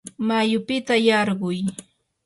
[0.27, 1.57] mayupita yarquy.